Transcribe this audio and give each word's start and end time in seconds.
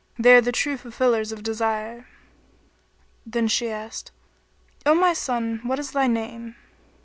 They 0.17 0.33
are 0.33 0.41
the 0.41 0.51
true 0.51 0.77
fulfillers 0.77 1.31
of 1.31 1.43
desires!" 1.43 2.05
Then 3.23 3.47
she 3.47 3.69
asked, 3.69 4.09
"O 4.83 4.95
my 4.95 5.13
son, 5.13 5.59
what 5.63 5.77
is 5.77 5.91
thy 5.91 6.07
name?" 6.07 6.55